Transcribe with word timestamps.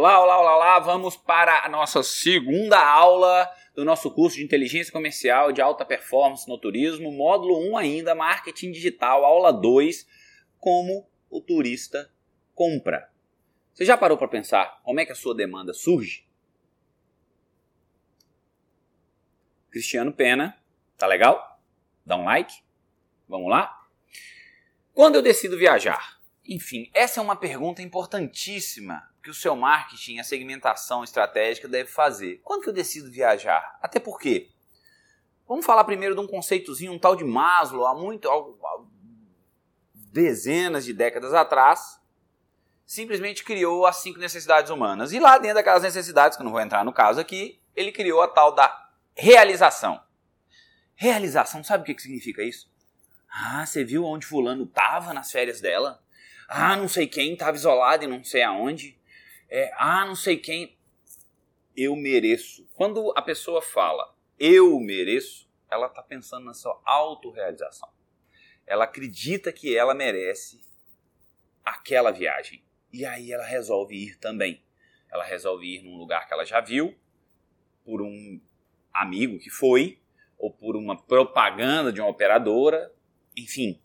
Olá, 0.00 0.22
olá, 0.22 0.38
olá, 0.38 0.56
olá! 0.56 0.78
Vamos 0.78 1.16
para 1.16 1.64
a 1.64 1.68
nossa 1.68 2.04
segunda 2.04 2.78
aula 2.78 3.52
do 3.74 3.84
nosso 3.84 4.08
curso 4.12 4.36
de 4.36 4.44
Inteligência 4.44 4.92
Comercial 4.92 5.50
de 5.50 5.60
Alta 5.60 5.84
Performance 5.84 6.48
no 6.48 6.56
Turismo, 6.56 7.10
módulo 7.10 7.68
1 7.72 7.76
ainda, 7.76 8.14
Marketing 8.14 8.70
Digital, 8.70 9.24
aula 9.24 9.52
2, 9.52 10.06
como 10.60 11.10
o 11.28 11.40
turista 11.40 12.08
compra. 12.54 13.10
Você 13.74 13.84
já 13.84 13.96
parou 13.96 14.16
para 14.16 14.28
pensar 14.28 14.80
como 14.84 15.00
é 15.00 15.04
que 15.04 15.10
a 15.10 15.16
sua 15.16 15.34
demanda 15.34 15.74
surge? 15.74 16.24
Cristiano 19.68 20.12
Pena, 20.12 20.56
tá 20.96 21.08
legal? 21.08 21.60
Dá 22.06 22.14
um 22.16 22.24
like? 22.24 22.54
Vamos 23.28 23.50
lá? 23.50 23.76
Quando 24.94 25.16
eu 25.16 25.22
decido 25.22 25.58
viajar? 25.58 26.20
Enfim, 26.46 26.88
essa 26.94 27.18
é 27.18 27.22
uma 27.24 27.34
pergunta 27.34 27.82
importantíssima 27.82 29.07
que 29.22 29.30
o 29.30 29.34
seu 29.34 29.56
marketing, 29.56 30.18
a 30.18 30.24
segmentação 30.24 31.04
estratégica 31.04 31.68
deve 31.68 31.90
fazer. 31.90 32.40
Quando 32.44 32.62
que 32.62 32.68
eu 32.68 32.74
decido 32.74 33.10
viajar? 33.10 33.78
Até 33.82 33.98
porque 33.98 34.50
Vamos 35.48 35.64
falar 35.64 35.82
primeiro 35.84 36.14
de 36.14 36.20
um 36.20 36.26
conceitozinho, 36.26 36.92
um 36.92 36.98
tal 36.98 37.16
de 37.16 37.24
Maslow, 37.24 37.86
há 37.86 37.94
muito 37.94 38.28
há 38.30 38.84
dezenas 39.94 40.84
de 40.84 40.92
décadas 40.92 41.32
atrás, 41.32 41.98
simplesmente 42.84 43.42
criou 43.42 43.86
as 43.86 43.96
cinco 43.96 44.18
necessidades 44.18 44.70
humanas. 44.70 45.10
E 45.12 45.18
lá 45.18 45.38
dentro 45.38 45.54
daquelas 45.54 45.82
necessidades, 45.82 46.36
que 46.36 46.42
eu 46.42 46.44
não 46.44 46.52
vou 46.52 46.60
entrar 46.60 46.84
no 46.84 46.92
caso 46.92 47.18
aqui, 47.18 47.62
ele 47.74 47.90
criou 47.90 48.20
a 48.20 48.28
tal 48.28 48.54
da 48.54 48.90
realização. 49.16 49.98
Realização, 50.94 51.64
sabe 51.64 51.82
o 51.90 51.94
que 51.94 52.02
significa 52.02 52.42
isso? 52.42 52.70
Ah, 53.30 53.64
você 53.64 53.82
viu 53.84 54.04
onde 54.04 54.26
fulano 54.26 54.64
estava 54.64 55.14
nas 55.14 55.30
férias 55.30 55.62
dela? 55.62 56.02
Ah, 56.46 56.76
não 56.76 56.88
sei 56.88 57.06
quem 57.06 57.32
estava 57.32 57.56
isolado 57.56 58.04
e 58.04 58.06
não 58.06 58.22
sei 58.22 58.42
aonde 58.42 58.97
é, 59.48 59.70
ah, 59.76 60.04
não 60.06 60.14
sei 60.14 60.36
quem, 60.36 60.76
eu 61.76 61.94
mereço. 61.96 62.66
Quando 62.74 63.12
a 63.16 63.22
pessoa 63.22 63.62
fala 63.62 64.16
eu 64.38 64.78
mereço, 64.78 65.48
ela 65.70 65.86
está 65.86 66.02
pensando 66.02 66.44
na 66.44 66.54
sua 66.54 66.80
autorrealização. 66.84 67.88
Ela 68.66 68.84
acredita 68.84 69.52
que 69.52 69.76
ela 69.76 69.94
merece 69.94 70.64
aquela 71.64 72.10
viagem. 72.10 72.62
E 72.92 73.04
aí 73.04 73.32
ela 73.32 73.44
resolve 73.44 73.96
ir 73.96 74.16
também. 74.18 74.62
Ela 75.10 75.24
resolve 75.24 75.66
ir 75.66 75.82
num 75.82 75.96
lugar 75.96 76.26
que 76.26 76.32
ela 76.32 76.44
já 76.44 76.60
viu, 76.60 76.94
por 77.84 78.00
um 78.00 78.40
amigo 78.92 79.38
que 79.38 79.50
foi, 79.50 79.98
ou 80.38 80.50
por 80.50 80.76
uma 80.76 80.96
propaganda 80.96 81.92
de 81.92 82.00
uma 82.00 82.10
operadora, 82.10 82.92
enfim. 83.36 83.80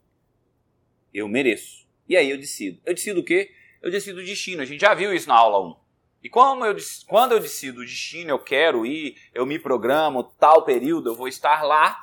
Eu 1.14 1.28
mereço. 1.28 1.88
E 2.08 2.16
aí 2.16 2.30
eu 2.30 2.38
decido. 2.38 2.80
Eu 2.86 2.94
decido 2.94 3.22
o 3.22 3.24
quê? 3.24 3.54
Eu 3.84 3.92
decido 3.92 4.22
o 4.22 4.26
destino. 4.26 4.62
A 4.62 4.66
gente 4.66 4.80
já 4.80 4.94
viu 4.94 5.14
isso 5.14 5.28
na 5.28 5.36
aula 5.36 5.59
1. 5.59 5.76
E 6.23 6.30
como 6.30 6.66
eu, 6.66 6.73
quando 7.06 7.34
eu 7.34 7.39
decido 7.39 7.81
o 7.81 7.86
destino, 7.86 8.30
eu 8.31 8.40
quero 8.40 8.86
ir, 8.86 9.17
eu 9.34 9.45
me 9.45 9.59
programo, 9.59 10.23
tal 10.23 10.64
período 10.64 11.09
eu 11.09 11.16
vou 11.16 11.28
estar 11.28 11.64
lá. 11.64 12.00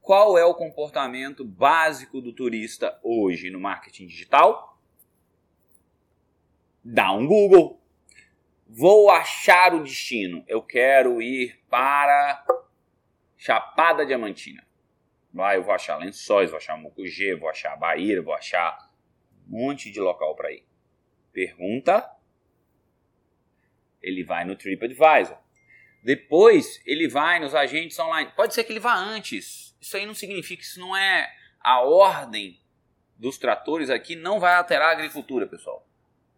Qual 0.00 0.38
é 0.38 0.44
o 0.46 0.54
comportamento 0.54 1.44
básico 1.44 2.22
do 2.22 2.32
turista 2.32 2.98
hoje 3.02 3.50
no 3.50 3.60
marketing 3.60 4.06
digital? 4.06 4.80
Dá 6.82 7.12
um 7.12 7.26
Google. 7.26 7.78
Vou 8.66 9.10
achar 9.10 9.74
o 9.74 9.82
destino. 9.82 10.42
Eu 10.48 10.62
quero 10.62 11.20
ir 11.20 11.60
para 11.68 12.42
Chapada 13.36 14.06
Diamantina. 14.06 14.66
Lá 15.34 15.54
eu 15.54 15.62
vou 15.62 15.74
achar 15.74 15.98
Lençóis, 15.98 16.48
vou 16.48 16.56
achar 16.56 16.78
Mucugê, 16.78 17.34
vou 17.34 17.50
achar 17.50 17.76
Bahia, 17.76 18.22
vou 18.22 18.32
achar 18.32 18.85
monte 19.46 19.90
de 19.90 20.00
local 20.00 20.34
para 20.34 20.52
ir. 20.52 20.64
Pergunta, 21.32 22.10
ele 24.02 24.24
vai 24.24 24.44
no 24.44 24.56
TripAdvisor. 24.56 25.36
Depois 26.02 26.80
ele 26.86 27.08
vai 27.08 27.40
nos 27.40 27.54
agentes 27.54 27.98
online. 27.98 28.32
Pode 28.36 28.54
ser 28.54 28.64
que 28.64 28.72
ele 28.72 28.80
vá 28.80 28.94
antes. 28.94 29.76
Isso 29.80 29.96
aí 29.96 30.06
não 30.06 30.14
significa, 30.14 30.62
isso 30.62 30.80
não 30.80 30.96
é 30.96 31.32
a 31.60 31.80
ordem 31.80 32.60
dos 33.16 33.38
tratores 33.38 33.90
aqui, 33.90 34.14
não 34.14 34.38
vai 34.38 34.54
alterar 34.54 34.90
a 34.90 34.92
agricultura, 34.92 35.46
pessoal. 35.46 35.86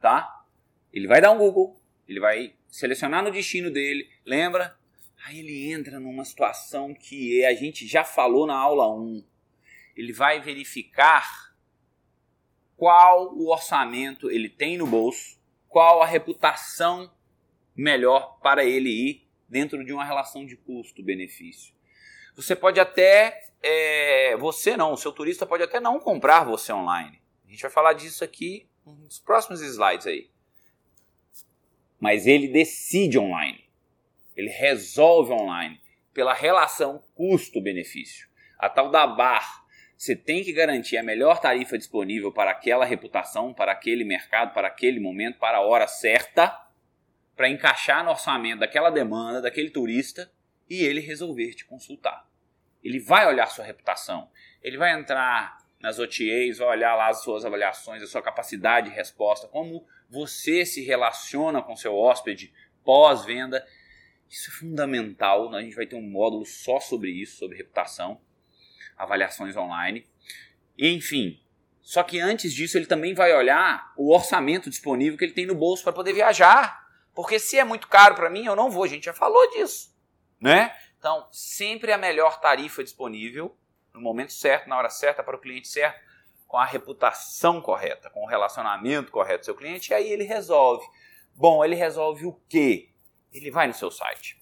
Tá? 0.00 0.44
Ele 0.92 1.06
vai 1.06 1.20
dar 1.20 1.32
um 1.32 1.38
Google, 1.38 1.80
ele 2.08 2.20
vai 2.20 2.54
selecionar 2.68 3.22
no 3.22 3.30
destino 3.30 3.70
dele, 3.70 4.08
lembra? 4.24 4.78
Aí 5.26 5.40
ele 5.40 5.70
entra 5.70 5.98
numa 5.98 6.24
situação 6.24 6.94
que 6.94 7.44
a 7.44 7.54
gente 7.54 7.86
já 7.86 8.04
falou 8.04 8.46
na 8.46 8.56
aula 8.56 8.90
1. 8.94 9.24
Ele 9.96 10.12
vai 10.12 10.40
verificar 10.40 11.54
qual 12.78 13.34
o 13.34 13.50
orçamento 13.50 14.30
ele 14.30 14.48
tem 14.48 14.78
no 14.78 14.86
bolso, 14.86 15.36
qual 15.68 16.00
a 16.00 16.06
reputação 16.06 17.12
melhor 17.76 18.38
para 18.40 18.64
ele 18.64 18.88
ir 18.88 19.28
dentro 19.48 19.84
de 19.84 19.92
uma 19.92 20.04
relação 20.04 20.46
de 20.46 20.56
custo-benefício. 20.56 21.74
Você 22.36 22.54
pode 22.54 22.78
até, 22.78 23.50
é, 23.60 24.36
você 24.36 24.76
não, 24.76 24.92
o 24.92 24.96
seu 24.96 25.10
turista 25.10 25.44
pode 25.44 25.64
até 25.64 25.80
não 25.80 25.98
comprar 25.98 26.44
você 26.44 26.72
online. 26.72 27.20
A 27.46 27.50
gente 27.50 27.62
vai 27.62 27.70
falar 27.70 27.94
disso 27.94 28.22
aqui 28.22 28.68
nos 28.86 29.18
próximos 29.18 29.60
slides 29.60 30.06
aí. 30.06 30.30
Mas 31.98 32.28
ele 32.28 32.46
decide 32.46 33.18
online. 33.18 33.64
Ele 34.36 34.50
resolve 34.50 35.32
online 35.32 35.80
pela 36.14 36.32
relação 36.32 37.02
custo-benefício. 37.16 38.28
A 38.56 38.68
tal 38.68 38.88
da 38.88 39.04
BAR, 39.04 39.64
você 39.98 40.14
tem 40.14 40.44
que 40.44 40.52
garantir 40.52 40.96
a 40.96 41.02
melhor 41.02 41.40
tarifa 41.40 41.76
disponível 41.76 42.30
para 42.30 42.52
aquela 42.52 42.84
reputação, 42.84 43.52
para 43.52 43.72
aquele 43.72 44.04
mercado, 44.04 44.54
para 44.54 44.68
aquele 44.68 45.00
momento, 45.00 45.40
para 45.40 45.58
a 45.58 45.60
hora 45.60 45.88
certa, 45.88 46.56
para 47.34 47.48
encaixar 47.48 48.04
no 48.04 48.10
orçamento 48.10 48.60
daquela 48.60 48.90
demanda, 48.90 49.42
daquele 49.42 49.70
turista 49.70 50.30
e 50.70 50.84
ele 50.84 51.00
resolver 51.00 51.52
te 51.52 51.64
consultar. 51.64 52.24
Ele 52.82 53.00
vai 53.00 53.26
olhar 53.26 53.48
sua 53.48 53.64
reputação, 53.64 54.30
ele 54.62 54.76
vai 54.76 54.92
entrar 54.92 55.58
nas 55.80 55.98
OTAs, 55.98 56.58
vai 56.58 56.68
olhar 56.68 56.94
lá 56.94 57.08
as 57.08 57.20
suas 57.24 57.44
avaliações, 57.44 58.00
a 58.00 58.06
sua 58.06 58.22
capacidade 58.22 58.90
de 58.90 58.94
resposta, 58.94 59.48
como 59.48 59.84
você 60.08 60.64
se 60.64 60.80
relaciona 60.84 61.60
com 61.60 61.74
seu 61.74 61.96
hóspede 61.96 62.52
pós-venda. 62.84 63.66
Isso 64.30 64.48
é 64.48 64.54
fundamental, 64.54 65.52
a 65.52 65.60
gente 65.60 65.74
vai 65.74 65.86
ter 65.86 65.96
um 65.96 66.08
módulo 66.08 66.46
só 66.46 66.78
sobre 66.78 67.10
isso, 67.10 67.36
sobre 67.36 67.56
reputação 67.56 68.20
avaliações 68.98 69.56
online. 69.56 70.06
Enfim, 70.76 71.40
só 71.80 72.02
que 72.02 72.20
antes 72.20 72.52
disso 72.52 72.76
ele 72.76 72.86
também 72.86 73.14
vai 73.14 73.32
olhar 73.34 73.92
o 73.96 74.12
orçamento 74.14 74.68
disponível 74.68 75.18
que 75.18 75.24
ele 75.24 75.32
tem 75.32 75.46
no 75.46 75.54
bolso 75.54 75.82
para 75.82 75.92
poder 75.92 76.12
viajar. 76.12 76.86
Porque 77.14 77.38
se 77.38 77.58
é 77.58 77.64
muito 77.64 77.88
caro 77.88 78.14
para 78.14 78.28
mim, 78.28 78.44
eu 78.44 78.54
não 78.54 78.70
vou. 78.70 78.84
A 78.84 78.88
gente 78.88 79.04
já 79.04 79.14
falou 79.14 79.50
disso, 79.50 79.96
né? 80.40 80.76
Então, 80.98 81.26
sempre 81.32 81.92
a 81.92 81.98
melhor 81.98 82.40
tarifa 82.40 82.84
disponível, 82.84 83.56
no 83.94 84.00
momento 84.00 84.32
certo, 84.32 84.68
na 84.68 84.76
hora 84.76 84.90
certa, 84.90 85.22
para 85.22 85.36
o 85.36 85.40
cliente 85.40 85.68
certo, 85.68 85.98
com 86.46 86.56
a 86.56 86.64
reputação 86.64 87.60
correta, 87.60 88.10
com 88.10 88.24
o 88.24 88.28
relacionamento 88.28 89.10
correto 89.12 89.40
do 89.40 89.44
seu 89.46 89.54
cliente, 89.54 89.90
e 89.90 89.94
aí 89.94 90.10
ele 90.10 90.24
resolve. 90.24 90.84
Bom, 91.34 91.64
ele 91.64 91.74
resolve 91.74 92.26
o 92.26 92.40
quê? 92.48 92.90
Ele 93.32 93.50
vai 93.50 93.66
no 93.66 93.74
seu 93.74 93.90
site. 93.90 94.38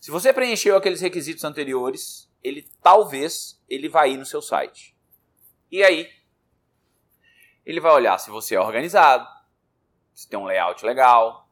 Se 0.00 0.10
você 0.10 0.32
preencheu 0.32 0.76
aqueles 0.76 1.00
requisitos 1.00 1.44
anteriores, 1.44 2.31
ele 2.42 2.68
talvez 2.82 3.62
ele 3.68 3.88
vai 3.88 4.12
ir 4.12 4.16
no 4.16 4.26
seu 4.26 4.42
site. 4.42 4.96
E 5.70 5.82
aí, 5.82 6.10
ele 7.64 7.80
vai 7.80 7.92
olhar 7.92 8.18
se 8.18 8.30
você 8.30 8.54
é 8.54 8.60
organizado, 8.60 9.26
se 10.14 10.28
tem 10.28 10.38
um 10.38 10.44
layout 10.44 10.84
legal, 10.84 11.48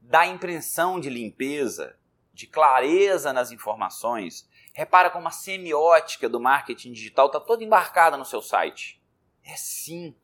da 0.00 0.26
impressão 0.26 1.00
de 1.00 1.08
limpeza, 1.08 1.96
de 2.32 2.46
clareza 2.46 3.32
nas 3.32 3.50
informações. 3.50 4.48
Repara 4.74 5.08
como 5.08 5.28
a 5.28 5.30
semiótica 5.30 6.28
do 6.28 6.40
marketing 6.40 6.92
digital 6.92 7.26
está 7.28 7.40
toda 7.40 7.64
embarcada 7.64 8.16
no 8.16 8.24
seu 8.24 8.42
site. 8.42 9.00
É 9.42 9.56
sim. 9.56 10.14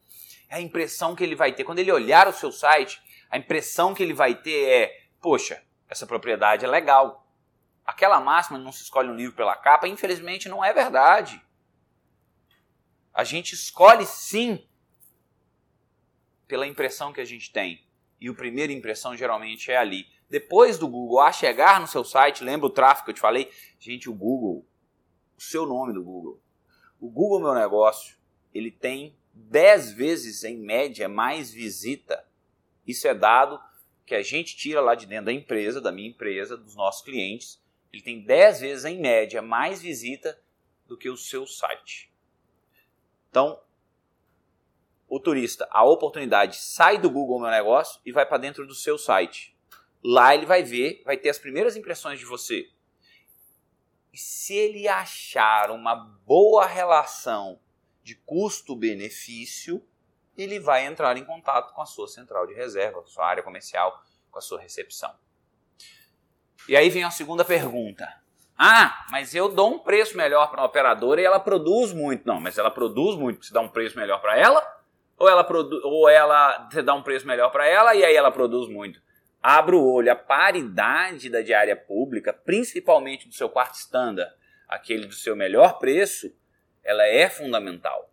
É 0.48 0.56
a 0.56 0.60
impressão 0.60 1.14
que 1.14 1.22
ele 1.22 1.36
vai 1.36 1.52
ter. 1.52 1.64
Quando 1.64 1.78
ele 1.78 1.92
olhar 1.92 2.26
o 2.26 2.32
seu 2.32 2.50
site, 2.50 3.00
a 3.30 3.38
impressão 3.38 3.94
que 3.94 4.02
ele 4.02 4.12
vai 4.12 4.34
ter 4.34 4.68
é: 4.68 5.06
poxa, 5.20 5.62
essa 5.88 6.06
propriedade 6.06 6.64
é 6.64 6.68
legal 6.68 7.19
aquela 7.90 8.20
máxima 8.20 8.58
não 8.58 8.70
se 8.70 8.82
escolhe 8.82 9.08
um 9.08 9.16
livro 9.16 9.34
pela 9.34 9.56
capa, 9.56 9.88
infelizmente 9.88 10.48
não 10.48 10.64
é 10.64 10.72
verdade. 10.72 11.42
A 13.12 13.24
gente 13.24 13.52
escolhe 13.52 14.06
sim 14.06 14.64
pela 16.46 16.66
impressão 16.66 17.12
que 17.12 17.20
a 17.20 17.24
gente 17.24 17.52
tem. 17.52 17.84
E 18.20 18.28
a 18.28 18.34
primeira 18.34 18.72
impressão 18.72 19.16
geralmente 19.16 19.72
é 19.72 19.76
ali. 19.76 20.06
Depois 20.28 20.78
do 20.78 20.86
Google, 20.86 21.20
a 21.20 21.32
chegar 21.32 21.80
no 21.80 21.88
seu 21.88 22.04
site, 22.04 22.44
lembra 22.44 22.66
o 22.66 22.70
tráfego 22.70 23.06
que 23.06 23.10
eu 23.10 23.14
te 23.14 23.20
falei? 23.20 23.50
Gente, 23.78 24.08
o 24.08 24.14
Google, 24.14 24.64
o 25.36 25.42
seu 25.42 25.66
nome 25.66 25.92
do 25.92 26.02
Google. 26.02 26.40
O 27.00 27.10
Google 27.10 27.40
Meu 27.40 27.54
Negócio, 27.54 28.16
ele 28.54 28.70
tem 28.70 29.16
10 29.34 29.92
vezes 29.92 30.44
em 30.44 30.58
média 30.58 31.08
mais 31.08 31.50
visita. 31.50 32.24
Isso 32.86 33.08
é 33.08 33.14
dado 33.14 33.60
que 34.06 34.14
a 34.14 34.22
gente 34.22 34.56
tira 34.56 34.80
lá 34.80 34.94
de 34.94 35.06
dentro 35.06 35.26
da 35.26 35.32
empresa, 35.32 35.80
da 35.80 35.90
minha 35.90 36.10
empresa, 36.10 36.56
dos 36.56 36.76
nossos 36.76 37.02
clientes, 37.02 37.60
ele 37.92 38.02
tem 38.02 38.22
10 38.22 38.60
vezes 38.60 38.84
em 38.84 39.00
média 39.00 39.42
mais 39.42 39.80
visita 39.80 40.40
do 40.86 40.96
que 40.96 41.08
o 41.08 41.16
seu 41.16 41.46
site. 41.46 42.12
Então, 43.28 43.60
o 45.08 45.18
turista 45.18 45.68
a 45.70 45.84
oportunidade 45.84 46.56
sai 46.56 46.98
do 46.98 47.10
Google 47.10 47.40
Meu 47.40 47.50
Negócio 47.50 48.00
e 48.04 48.12
vai 48.12 48.24
para 48.24 48.38
dentro 48.38 48.66
do 48.66 48.74
seu 48.74 48.96
site. 48.96 49.56
Lá 50.02 50.34
ele 50.34 50.46
vai 50.46 50.62
ver, 50.62 51.02
vai 51.04 51.16
ter 51.16 51.28
as 51.28 51.38
primeiras 51.38 51.76
impressões 51.76 52.18
de 52.18 52.24
você. 52.24 52.70
E 54.12 54.18
se 54.18 54.54
ele 54.54 54.88
achar 54.88 55.70
uma 55.70 55.94
boa 55.94 56.66
relação 56.66 57.60
de 58.02 58.14
custo-benefício, 58.14 59.84
ele 60.36 60.58
vai 60.58 60.86
entrar 60.86 61.16
em 61.16 61.24
contato 61.24 61.74
com 61.74 61.82
a 61.82 61.86
sua 61.86 62.08
central 62.08 62.46
de 62.46 62.54
reserva, 62.54 63.04
sua 63.06 63.26
área 63.26 63.42
comercial, 63.42 64.02
com 64.30 64.38
a 64.38 64.42
sua 64.42 64.60
recepção. 64.60 65.14
E 66.68 66.76
aí 66.76 66.88
vem 66.88 67.04
a 67.04 67.10
segunda 67.10 67.44
pergunta. 67.44 68.08
Ah, 68.56 69.06
mas 69.10 69.34
eu 69.34 69.48
dou 69.48 69.74
um 69.74 69.78
preço 69.78 70.16
melhor 70.16 70.50
para 70.50 70.60
a 70.60 70.66
operadora 70.66 71.20
e 71.20 71.24
ela 71.24 71.40
produz 71.40 71.92
muito. 71.94 72.26
Não, 72.26 72.38
mas 72.38 72.58
ela 72.58 72.70
produz 72.70 73.16
muito, 73.16 73.44
você 73.44 73.54
dá 73.54 73.60
um 73.60 73.68
preço 73.68 73.98
melhor 73.98 74.20
para 74.20 74.36
ela? 74.36 74.62
Ou 75.16 75.28
ela, 75.28 75.42
produ 75.42 75.80
ou 75.82 76.08
ela 76.08 76.68
você 76.70 76.82
dá 76.82 76.94
um 76.94 77.02
preço 77.02 77.26
melhor 77.26 77.50
para 77.50 77.66
ela 77.66 77.94
e 77.94 78.04
aí 78.04 78.14
ela 78.14 78.30
produz 78.30 78.68
muito? 78.68 79.00
Abra 79.42 79.74
o 79.74 79.92
olho, 79.92 80.12
a 80.12 80.16
paridade 80.16 81.30
da 81.30 81.40
diária 81.40 81.74
pública, 81.74 82.32
principalmente 82.32 83.26
do 83.26 83.34
seu 83.34 83.48
quarto 83.48 83.76
standard, 83.76 84.30
aquele 84.68 85.06
do 85.06 85.14
seu 85.14 85.34
melhor 85.34 85.78
preço, 85.78 86.30
ela 86.84 87.06
é 87.06 87.30
fundamental. 87.30 88.09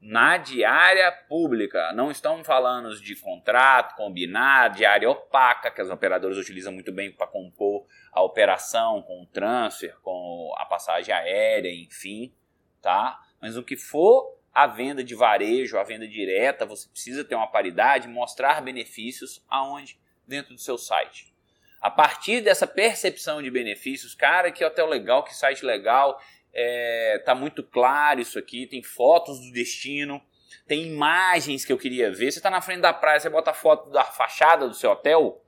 Na 0.00 0.36
diária 0.36 1.10
pública, 1.10 1.92
não 1.92 2.10
estamos 2.10 2.46
falando 2.46 2.94
de 3.00 3.16
contrato, 3.16 3.96
combinado, 3.96 4.76
diária 4.76 5.10
opaca, 5.10 5.70
que 5.70 5.80
as 5.80 5.90
operadoras 5.90 6.36
utilizam 6.36 6.72
muito 6.72 6.92
bem 6.92 7.10
para 7.10 7.26
compor 7.26 7.86
a 8.12 8.22
operação 8.22 9.02
com 9.02 9.22
o 9.22 9.26
transfer, 9.26 9.96
com 10.02 10.54
a 10.58 10.64
passagem 10.66 11.12
aérea, 11.12 11.74
enfim, 11.74 12.32
tá? 12.80 13.20
Mas 13.40 13.56
o 13.56 13.64
que 13.64 13.76
for 13.76 14.36
a 14.54 14.66
venda 14.66 15.02
de 15.02 15.14
varejo, 15.14 15.78
a 15.78 15.82
venda 15.82 16.06
direta, 16.06 16.64
você 16.64 16.88
precisa 16.88 17.24
ter 17.24 17.34
uma 17.34 17.50
paridade, 17.50 18.06
mostrar 18.06 18.62
benefícios 18.62 19.44
aonde? 19.48 19.98
dentro 20.26 20.54
do 20.54 20.60
seu 20.60 20.76
site. 20.76 21.32
A 21.80 21.90
partir 21.90 22.40
dessa 22.40 22.66
percepção 22.66 23.42
de 23.42 23.50
benefícios, 23.50 24.14
cara, 24.14 24.50
que 24.50 24.64
hotel 24.64 24.86
legal, 24.86 25.22
que 25.22 25.36
site 25.36 25.64
legal, 25.64 26.20
é, 26.58 27.18
tá 27.18 27.34
muito 27.34 27.62
claro 27.62 28.18
isso 28.18 28.38
aqui, 28.38 28.66
tem 28.66 28.82
fotos 28.82 29.38
do 29.40 29.52
destino, 29.52 30.22
tem 30.66 30.86
imagens 30.86 31.66
que 31.66 31.72
eu 31.72 31.76
queria 31.76 32.10
ver. 32.10 32.32
Você 32.32 32.38
está 32.38 32.48
na 32.48 32.62
frente 32.62 32.80
da 32.80 32.94
praia, 32.94 33.20
você 33.20 33.28
bota 33.28 33.50
a 33.50 33.54
foto 33.54 33.90
da 33.90 34.02
fachada 34.04 34.66
do 34.66 34.72
seu 34.72 34.90
hotel. 34.90 35.44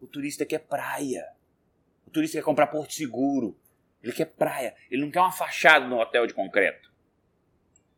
O 0.00 0.06
turista 0.06 0.46
quer 0.46 0.60
praia. 0.60 1.28
O 2.06 2.10
turista 2.10 2.38
quer 2.38 2.44
comprar 2.44 2.68
Porto 2.68 2.94
Seguro. 2.94 3.60
Ele 4.02 4.10
quer 4.10 4.24
praia. 4.24 4.74
Ele 4.90 5.02
não 5.02 5.10
quer 5.10 5.20
uma 5.20 5.32
fachada 5.32 5.86
no 5.86 6.00
hotel 6.00 6.26
de 6.26 6.32
concreto. 6.32 6.90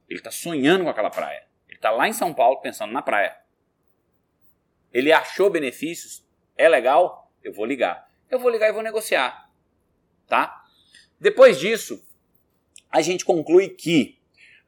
Ele 0.08 0.18
está 0.18 0.32
sonhando 0.32 0.82
com 0.82 0.90
aquela 0.90 1.10
praia. 1.10 1.46
Ele 1.68 1.76
está 1.76 1.92
lá 1.92 2.08
em 2.08 2.12
São 2.12 2.34
Paulo 2.34 2.60
pensando 2.60 2.92
na 2.92 3.00
praia. 3.00 3.36
Ele 4.92 5.12
achou 5.12 5.48
benefícios, 5.48 6.26
é 6.56 6.68
legal, 6.68 7.32
eu 7.44 7.52
vou 7.52 7.64
ligar. 7.64 8.10
Eu 8.28 8.40
vou 8.40 8.50
ligar 8.50 8.68
e 8.68 8.72
vou 8.72 8.82
negociar, 8.82 9.48
tá? 10.26 10.64
Depois 11.20 11.60
disso, 11.60 12.04
a 12.90 13.00
gente 13.00 13.24
conclui 13.24 13.68
que 13.68 14.18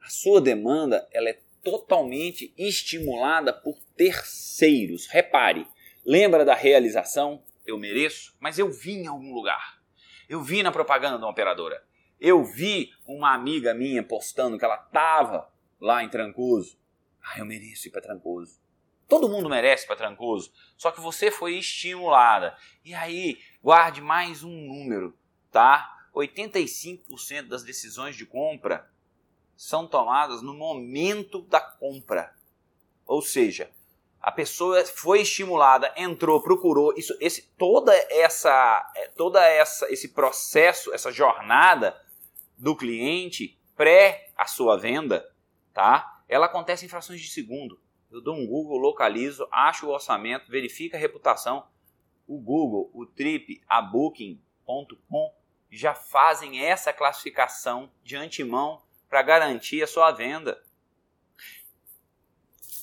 a 0.01 0.09
sua 0.09 0.39
demanda 0.39 1.07
ela 1.11 1.29
é 1.29 1.39
totalmente 1.61 2.53
estimulada 2.57 3.53
por 3.53 3.77
terceiros. 3.95 5.07
Repare, 5.07 5.67
lembra 6.05 6.45
da 6.45 6.55
realização? 6.55 7.43
Eu 7.65 7.77
mereço, 7.77 8.35
mas 8.39 8.59
eu 8.59 8.71
vi 8.71 8.93
em 8.93 9.07
algum 9.07 9.33
lugar. 9.33 9.81
Eu 10.27 10.41
vi 10.41 10.63
na 10.63 10.71
propaganda 10.71 11.17
de 11.17 11.23
uma 11.23 11.31
operadora. 11.31 11.83
Eu 12.19 12.43
vi 12.43 12.91
uma 13.05 13.33
amiga 13.33 13.73
minha 13.73 14.03
postando 14.03 14.57
que 14.57 14.65
ela 14.65 14.75
estava 14.75 15.51
lá 15.79 16.03
em 16.03 16.09
Trancoso. 16.09 16.77
Ah, 17.21 17.39
eu 17.39 17.45
mereço 17.45 17.87
ir 17.87 17.91
para 17.91 18.01
Trancoso. 18.01 18.61
Todo 19.07 19.29
mundo 19.29 19.49
merece 19.49 19.85
para 19.85 19.95
Trancoso, 19.95 20.51
só 20.77 20.91
que 20.91 21.01
você 21.01 21.29
foi 21.29 21.57
estimulada. 21.57 22.57
E 22.83 22.93
aí, 22.93 23.37
guarde 23.61 24.01
mais 24.01 24.43
um 24.43 24.49
número, 24.49 25.17
tá? 25.51 26.02
85% 26.15 27.47
das 27.47 27.63
decisões 27.63 28.15
de 28.15 28.25
compra 28.25 28.89
são 29.55 29.87
tomadas 29.87 30.41
no 30.41 30.53
momento 30.53 31.41
da 31.41 31.59
compra. 31.59 32.35
Ou 33.05 33.21
seja, 33.21 33.71
a 34.21 34.31
pessoa 34.31 34.85
foi 34.85 35.21
estimulada, 35.21 35.93
entrou, 35.97 36.41
procurou, 36.41 36.93
isso, 36.97 37.15
esse, 37.19 37.41
toda 37.57 37.93
essa, 38.09 38.91
é, 38.95 39.07
toda 39.09 39.43
essa, 39.45 39.91
esse 39.91 40.09
processo, 40.09 40.93
essa 40.93 41.11
jornada 41.11 41.99
do 42.57 42.75
cliente 42.75 43.59
pré 43.75 44.31
a 44.37 44.45
sua 44.45 44.77
venda, 44.77 45.29
tá? 45.73 46.21
Ela 46.29 46.45
acontece 46.45 46.85
em 46.85 46.89
frações 46.89 47.19
de 47.19 47.29
segundo. 47.29 47.79
Eu 48.09 48.21
dou 48.21 48.35
um 48.35 48.47
Google, 48.47 48.77
localizo, 48.77 49.47
acho 49.51 49.87
o 49.87 49.89
orçamento, 49.89 50.49
verifico 50.49 50.95
a 50.95 50.99
reputação. 50.99 51.67
O 52.27 52.39
Google, 52.39 52.89
o 52.93 53.05
Trip, 53.05 53.61
a 53.67 53.81
Booking.com 53.81 55.42
já 55.75 55.93
fazem 55.93 56.63
essa 56.63 56.93
classificação 56.93 57.91
de 58.03 58.15
antemão 58.15 58.81
para 59.09 59.21
garantir 59.21 59.81
a 59.83 59.87
sua 59.87 60.11
venda. 60.11 60.61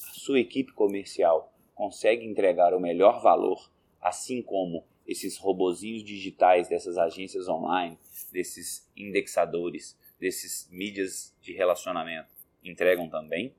A 0.08 0.12
sua 0.12 0.40
equipe 0.40 0.72
comercial 0.72 1.52
consegue 1.74 2.26
entregar 2.26 2.74
o 2.74 2.80
melhor 2.80 3.22
valor, 3.22 3.70
assim 4.00 4.42
como 4.42 4.84
esses 5.06 5.38
robozinhos 5.38 6.04
digitais 6.04 6.68
dessas 6.68 6.96
agências 6.98 7.48
online, 7.48 7.98
desses 8.30 8.88
indexadores, 8.96 9.98
desses 10.18 10.68
mídias 10.70 11.34
de 11.40 11.52
relacionamento 11.52 12.28
entregam 12.62 13.08
também? 13.08 13.54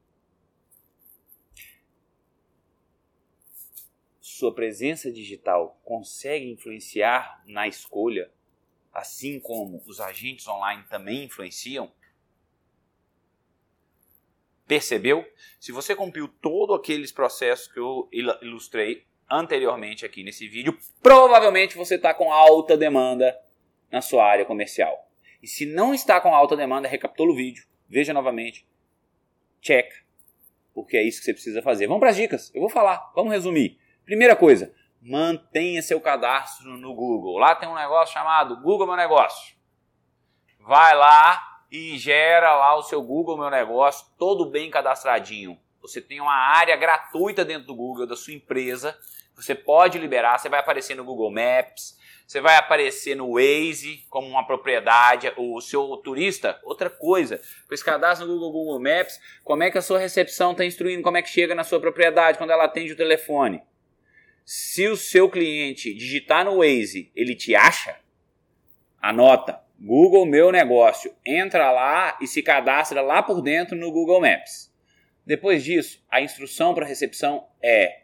sua 4.41 4.51
presença 4.51 5.11
digital 5.11 5.79
consegue 5.83 6.49
influenciar 6.49 7.43
na 7.45 7.67
escolha, 7.67 8.31
assim 8.93 9.39
como 9.39 9.81
os 9.85 9.99
agentes 9.99 10.47
online 10.47 10.83
também 10.89 11.25
influenciam? 11.25 11.91
Percebeu? 14.67 15.25
Se 15.59 15.71
você 15.71 15.95
cumpriu 15.95 16.27
todos 16.27 16.77
aqueles 16.77 17.11
processos 17.11 17.67
que 17.67 17.79
eu 17.79 18.09
ilustrei 18.41 19.05
anteriormente 19.29 20.05
aqui 20.05 20.23
nesse 20.23 20.47
vídeo, 20.47 20.77
provavelmente 21.01 21.77
você 21.77 21.95
está 21.95 22.13
com 22.13 22.31
alta 22.31 22.77
demanda 22.77 23.37
na 23.91 24.01
sua 24.01 24.25
área 24.25 24.45
comercial. 24.45 25.09
E 25.41 25.47
se 25.47 25.65
não 25.65 25.93
está 25.93 26.21
com 26.21 26.33
alta 26.33 26.55
demanda, 26.55 26.87
recapitula 26.87 27.31
o 27.31 27.35
vídeo, 27.35 27.65
veja 27.89 28.13
novamente, 28.13 28.67
check, 29.59 29.91
porque 30.73 30.97
é 30.97 31.03
isso 31.03 31.19
que 31.19 31.25
você 31.25 31.33
precisa 31.33 31.61
fazer. 31.61 31.87
Vamos 31.87 31.99
para 31.99 32.09
as 32.09 32.15
dicas, 32.15 32.51
eu 32.53 32.61
vou 32.61 32.69
falar, 32.69 33.11
vamos 33.15 33.33
resumir. 33.33 33.79
Primeira 34.05 34.35
coisa, 34.35 34.73
mantenha 35.01 35.81
seu 35.81 35.99
cadastro 35.99 36.77
no 36.77 36.93
Google. 36.93 37.37
Lá 37.37 37.55
tem 37.55 37.67
um 37.67 37.75
negócio 37.75 38.13
chamado 38.13 38.61
Google 38.61 38.85
Meu 38.85 38.95
Negócio. 38.95 39.55
Vai 40.59 40.95
lá 40.95 41.41
e 41.71 41.97
gera 41.97 42.55
lá 42.55 42.75
o 42.75 42.83
seu 42.83 43.01
Google 43.01 43.37
Meu 43.37 43.49
Negócio, 43.49 44.05
todo 44.17 44.45
bem 44.45 44.69
cadastradinho. 44.69 45.57
Você 45.81 45.99
tem 45.99 46.21
uma 46.21 46.35
área 46.35 46.75
gratuita 46.75 47.43
dentro 47.43 47.67
do 47.67 47.75
Google 47.75 48.05
da 48.05 48.15
sua 48.15 48.33
empresa. 48.33 48.95
Você 49.35 49.55
pode 49.55 49.97
liberar, 49.97 50.37
você 50.37 50.49
vai 50.49 50.59
aparecer 50.59 50.95
no 50.95 51.03
Google 51.03 51.31
Maps, 51.31 51.97
você 52.27 52.39
vai 52.39 52.55
aparecer 52.57 53.15
no 53.15 53.33
Waze 53.33 54.05
como 54.09 54.27
uma 54.27 54.45
propriedade, 54.45 55.33
o 55.35 55.59
seu 55.59 55.97
turista, 55.97 56.59
outra 56.63 56.89
coisa. 56.89 57.41
Pois 57.67 57.81
cadastro 57.81 58.27
no 58.27 58.33
Google, 58.33 58.51
Google 58.51 58.79
Maps, 58.79 59.19
como 59.43 59.63
é 59.63 59.71
que 59.71 59.79
a 59.79 59.81
sua 59.81 59.97
recepção 59.97 60.51
está 60.51 60.63
instruindo, 60.63 61.01
como 61.01 61.17
é 61.17 61.21
que 61.23 61.29
chega 61.29 61.55
na 61.55 61.63
sua 61.63 61.79
propriedade 61.79 62.37
quando 62.37 62.51
ela 62.51 62.65
atende 62.65 62.93
o 62.93 62.97
telefone. 62.97 63.63
Se 64.53 64.85
o 64.89 64.97
seu 64.97 65.29
cliente 65.29 65.93
digitar 65.93 66.43
no 66.43 66.57
Waze, 66.57 67.09
ele 67.15 67.33
te 67.33 67.55
acha, 67.55 67.97
anota 69.01 69.63
Google 69.79 70.25
Meu 70.25 70.51
Negócio, 70.51 71.15
entra 71.25 71.71
lá 71.71 72.19
e 72.21 72.27
se 72.27 72.43
cadastra 72.43 73.01
lá 73.01 73.23
por 73.23 73.41
dentro 73.41 73.77
no 73.77 73.89
Google 73.93 74.19
Maps. 74.19 74.69
Depois 75.25 75.63
disso, 75.63 76.03
a 76.11 76.19
instrução 76.19 76.75
para 76.75 76.85
recepção 76.85 77.47
é: 77.63 78.01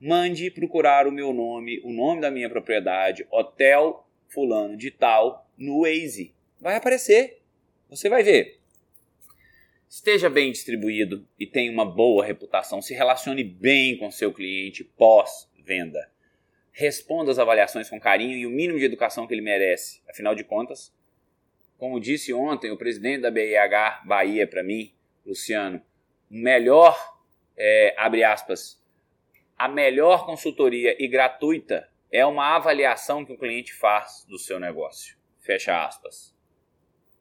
mande 0.00 0.50
procurar 0.50 1.06
o 1.06 1.12
meu 1.12 1.34
nome, 1.34 1.78
o 1.84 1.92
nome 1.92 2.22
da 2.22 2.30
minha 2.30 2.48
propriedade, 2.48 3.26
Hotel 3.30 4.08
Fulano 4.28 4.78
de 4.78 4.90
Tal, 4.90 5.46
no 5.58 5.82
Waze. 5.82 6.34
Vai 6.58 6.76
aparecer. 6.76 7.42
Você 7.90 8.08
vai 8.08 8.22
ver. 8.22 8.60
Esteja 9.90 10.30
bem 10.30 10.50
distribuído 10.50 11.28
e 11.38 11.46
tenha 11.46 11.70
uma 11.70 11.84
boa 11.84 12.24
reputação. 12.24 12.80
Se 12.80 12.94
relacione 12.94 13.44
bem 13.44 13.98
com 13.98 14.10
seu 14.10 14.32
cliente 14.32 14.82
pós 14.82 15.45
venda. 15.66 16.10
Responda 16.70 17.30
as 17.30 17.38
avaliações 17.38 17.90
com 17.90 17.98
carinho 17.98 18.36
e 18.36 18.46
o 18.46 18.50
mínimo 18.50 18.78
de 18.78 18.84
educação 18.84 19.26
que 19.26 19.34
ele 19.34 19.42
merece. 19.42 20.00
Afinal 20.08 20.34
de 20.34 20.44
contas, 20.44 20.94
como 21.76 22.00
disse 22.00 22.32
ontem 22.32 22.70
o 22.70 22.76
presidente 22.76 23.22
da 23.22 23.30
BIH 23.30 24.02
Bahia 24.06 24.46
para 24.46 24.62
mim, 24.62 24.94
Luciano, 25.24 25.82
melhor, 26.30 26.96
é, 27.56 27.94
abre 27.98 28.22
aspas, 28.22 28.82
a 29.58 29.68
melhor 29.68 30.24
consultoria 30.24 30.94
e 31.02 31.08
gratuita 31.08 31.90
é 32.12 32.24
uma 32.24 32.54
avaliação 32.54 33.24
que 33.24 33.32
o 33.32 33.38
cliente 33.38 33.74
faz 33.74 34.24
do 34.28 34.38
seu 34.38 34.60
negócio. 34.60 35.16
Fecha 35.40 35.84
aspas. 35.84 36.34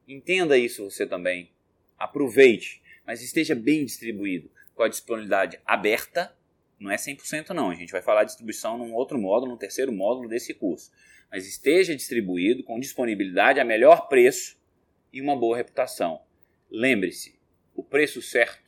Entenda 0.08 0.58
isso 0.58 0.90
você 0.90 1.08
também. 1.08 1.52
Aproveite, 1.98 2.82
mas 3.06 3.22
esteja 3.22 3.56
bem 3.56 3.86
distribuído. 3.86 4.52
com 4.76 4.84
a 4.84 4.90
disponibilidade 4.90 5.58
aberta, 5.66 6.36
não 6.80 6.92
é 6.92 6.96
100% 6.96 7.50
não, 7.52 7.70
a 7.70 7.76
gente 7.76 7.92
vai 7.92 8.02
falar 8.02 8.24
de 8.24 8.30
distribuição 8.30 8.78
num 8.78 8.94
outro 8.94 9.18
módulo, 9.18 9.54
no 9.54 9.58
terceiro 9.58 9.92
módulo 9.92 10.28
desse 10.28 10.54
curso. 10.54 10.92
Mas 11.32 11.48
esteja 11.48 11.96
distribuído 11.96 12.64
com 12.64 12.80
disponibilidade 12.80 13.60
a 13.60 13.66
melhor 13.66 14.08
preço 14.08 14.60
e 15.12 15.22
uma 15.22 15.36
boa 15.36 15.58
reputação. 15.58 16.22
Lembre-se, 16.70 17.40
o 17.74 17.84
preço 17.84 18.22
certo, 18.22 18.64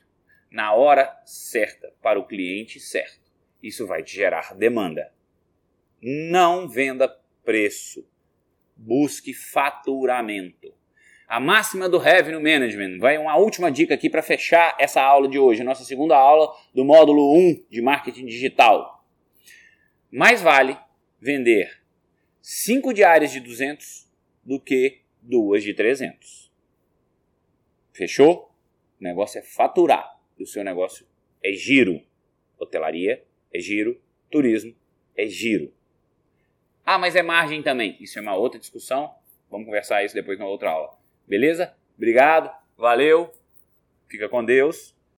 na 0.50 0.72
hora 0.72 1.20
certa, 1.24 1.92
para 2.02 2.18
o 2.18 2.26
cliente 2.26 2.80
certo. 2.80 3.30
Isso 3.62 3.86
vai 3.86 4.02
te 4.02 4.14
gerar 4.14 4.54
demanda. 4.54 5.12
Não 6.00 6.68
venda 6.68 7.08
preço. 7.44 8.08
Busque 8.76 9.34
faturamento. 9.34 10.77
A 11.28 11.38
máxima 11.38 11.90
do 11.90 11.98
Revenue 11.98 12.42
Management. 12.42 12.98
Vai 12.98 13.18
uma 13.18 13.36
última 13.36 13.70
dica 13.70 13.92
aqui 13.92 14.08
para 14.08 14.22
fechar 14.22 14.74
essa 14.80 15.02
aula 15.02 15.28
de 15.28 15.38
hoje, 15.38 15.62
nossa 15.62 15.84
segunda 15.84 16.16
aula 16.16 16.56
do 16.74 16.86
módulo 16.86 17.36
1 17.36 17.66
de 17.68 17.82
marketing 17.82 18.24
digital. 18.24 19.04
Mais 20.10 20.40
vale 20.40 20.78
vender 21.20 21.82
5 22.40 22.94
diárias 22.94 23.30
de 23.30 23.40
200 23.40 24.10
do 24.42 24.58
que 24.58 25.02
duas 25.20 25.62
de 25.62 25.74
300. 25.74 26.50
Fechou? 27.92 28.50
O 28.98 29.04
negócio 29.04 29.38
é 29.38 29.42
faturar. 29.42 30.18
O 30.40 30.46
seu 30.46 30.64
negócio 30.64 31.06
é 31.44 31.52
giro. 31.52 32.00
Hotelaria 32.58 33.22
é 33.52 33.60
giro, 33.60 34.00
turismo 34.30 34.74
é 35.14 35.26
giro. 35.26 35.74
Ah, 36.86 36.96
mas 36.96 37.14
é 37.14 37.22
margem 37.22 37.62
também. 37.62 37.98
Isso 38.00 38.18
é 38.18 38.22
uma 38.22 38.34
outra 38.34 38.58
discussão. 38.58 39.14
Vamos 39.50 39.66
conversar 39.66 40.02
isso 40.02 40.14
depois 40.14 40.38
na 40.38 40.46
outra 40.46 40.70
aula. 40.70 40.96
Beleza? 41.28 41.74
Obrigado, 41.96 42.50
valeu, 42.76 43.30
fica 44.08 44.28
com 44.28 44.44
Deus. 44.44 44.96